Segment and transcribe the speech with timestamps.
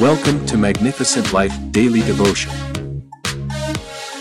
[0.00, 2.50] Welcome to Magnificent Life Daily Devotion.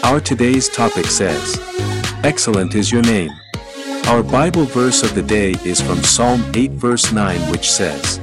[0.04, 1.60] Our today's topic says,
[2.24, 3.32] Excellent is your name.
[4.05, 8.20] Our Bible verse of the day is from Psalm 8 verse 9 which says,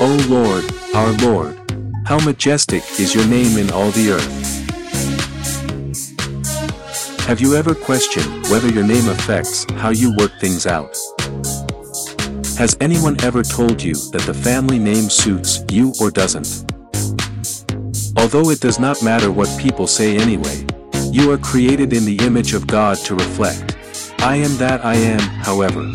[0.00, 0.64] O Lord,
[0.94, 1.58] our Lord,
[2.06, 4.34] how majestic is your name in all the earth.
[7.26, 10.96] Have you ever questioned whether your name affects how you work things out?
[12.56, 16.64] Has anyone ever told you that the family name suits you or doesn't?
[18.18, 20.66] Although it does not matter what people say anyway,
[21.12, 23.76] you are created in the image of God to reflect.
[24.18, 25.90] I am that I am, however.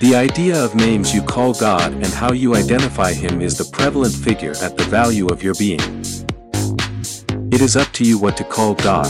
[0.00, 4.12] The idea of names you call God and how you identify Him is the prevalent
[4.12, 5.80] figure at the value of your being.
[7.52, 9.06] It is up to you what to call God.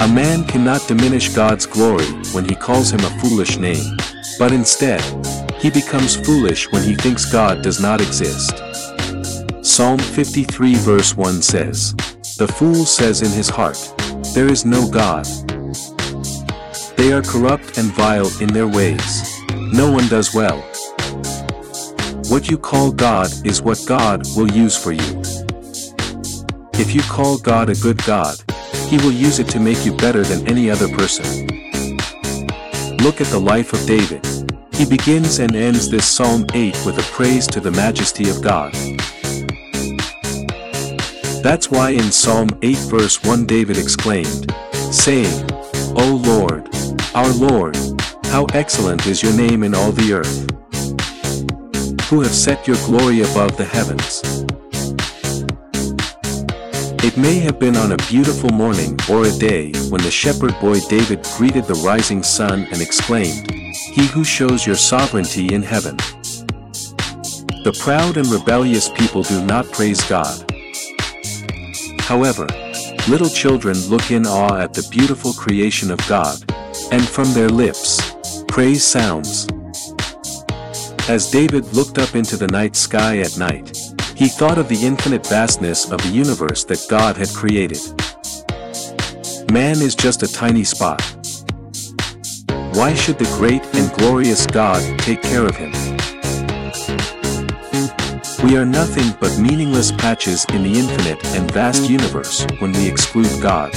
[0.00, 3.96] A man cannot diminish God's glory when he calls him a foolish name,
[4.38, 5.02] but instead,
[5.56, 8.67] he becomes foolish when he thinks God does not exist.
[9.78, 11.94] Psalm 53 verse 1 says,
[12.36, 13.78] The fool says in his heart,
[14.34, 15.24] There is no God.
[16.96, 19.38] They are corrupt and vile in their ways.
[19.54, 20.58] No one does well.
[22.26, 25.22] What you call God is what God will use for you.
[26.74, 28.34] If you call God a good God,
[28.88, 31.46] He will use it to make you better than any other person.
[32.96, 34.26] Look at the life of David.
[34.74, 38.74] He begins and ends this Psalm 8 with a praise to the majesty of God.
[41.42, 45.48] That's why in Psalm 8 verse 1 David exclaimed, saying,
[45.96, 46.68] O Lord,
[47.14, 47.76] our Lord,
[48.24, 50.44] how excellent is your name in all the earth.
[52.10, 54.22] Who have set your glory above the heavens.
[57.04, 60.80] It may have been on a beautiful morning or a day when the shepherd boy
[60.88, 65.96] David greeted the rising sun and exclaimed, He who shows your sovereignty in heaven.
[67.62, 70.47] The proud and rebellious people do not praise God.
[72.08, 72.46] However,
[73.06, 76.42] little children look in awe at the beautiful creation of God,
[76.90, 78.14] and from their lips,
[78.48, 79.46] praise sounds.
[81.06, 83.76] As David looked up into the night sky at night,
[84.16, 87.82] he thought of the infinite vastness of the universe that God had created.
[89.52, 91.02] Man is just a tiny spot.
[92.72, 95.87] Why should the great and glorious God take care of him?
[98.48, 103.42] We are nothing but meaningless patches in the infinite and vast universe when we exclude
[103.42, 103.74] God.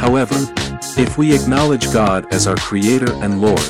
[0.00, 0.34] However,
[0.98, 3.62] if we acknowledge God as our Creator and Lord,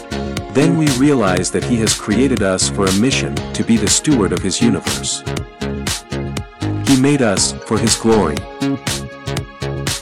[0.54, 4.32] then we realize that He has created us for a mission to be the steward
[4.32, 5.22] of His universe.
[6.88, 8.36] He made us for His glory.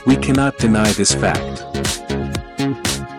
[0.07, 1.65] We cannot deny this fact.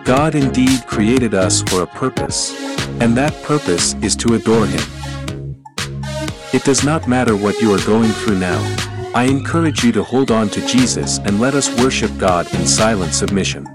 [0.06, 2.58] God indeed created us for a purpose,
[3.02, 4.95] and that purpose is to adore Him.
[6.56, 8.58] It does not matter what you are going through now.
[9.14, 13.12] I encourage you to hold on to Jesus and let us worship God in silent
[13.12, 13.66] submission.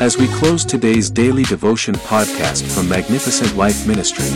[0.00, 4.30] As we close today's daily devotion podcast from Magnificent Life Ministry,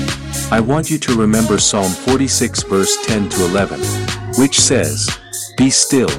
[0.51, 3.79] I want you to remember Psalm 46 verse 10 to 11,
[4.41, 5.09] which says,
[5.57, 6.11] Be still,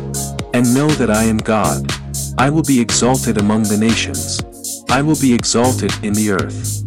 [0.53, 1.91] and know that I am God.
[2.37, 4.41] I will be exalted among the nations.
[4.89, 6.86] I will be exalted in the earth.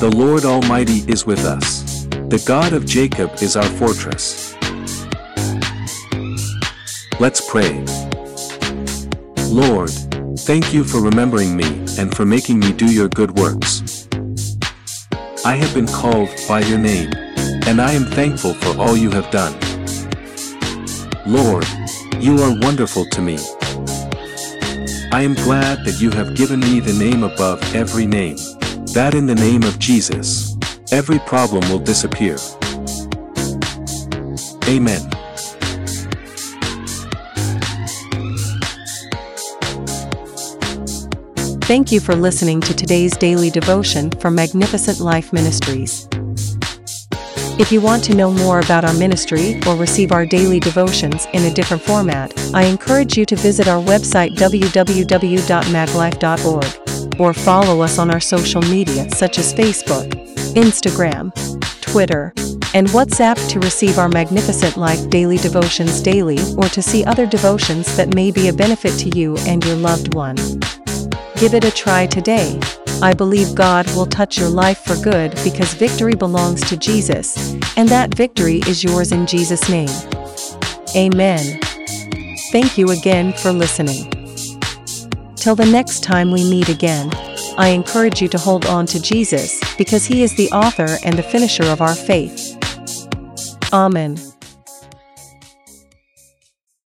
[0.00, 2.06] The Lord Almighty is with us.
[2.30, 4.56] The God of Jacob is our fortress.
[7.20, 7.84] Let's pray.
[9.50, 9.90] Lord,
[10.38, 14.08] thank you for remembering me and for making me do your good works.
[15.44, 17.12] I have been called by your name,
[17.66, 19.52] and I am thankful for all you have done.
[21.26, 21.66] Lord,
[22.18, 23.36] you are wonderful to me.
[25.12, 28.38] I am glad that you have given me the name above every name
[28.92, 30.56] that in the name of Jesus,
[30.90, 32.36] every problem will disappear.
[34.66, 35.08] Amen.
[41.62, 46.08] Thank you for listening to today's daily devotion from Magnificent Life Ministries.
[47.60, 51.44] If you want to know more about our ministry or receive our daily devotions in
[51.44, 56.89] a different format, I encourage you to visit our website www.maglife.org
[57.20, 60.08] or follow us on our social media such as Facebook,
[60.54, 61.30] Instagram,
[61.82, 62.32] Twitter,
[62.72, 67.94] and WhatsApp to receive our Magnificent Life daily devotions daily or to see other devotions
[67.96, 70.36] that may be a benefit to you and your loved one.
[71.36, 72.58] Give it a try today.
[73.02, 77.88] I believe God will touch your life for good because victory belongs to Jesus, and
[77.88, 79.88] that victory is yours in Jesus' name.
[80.96, 81.60] Amen.
[82.50, 84.19] Thank you again for listening.
[85.40, 87.10] Till the next time we meet again,
[87.56, 91.22] I encourage you to hold on to Jesus because he is the author and the
[91.22, 92.58] finisher of our faith.
[93.72, 94.29] Amen.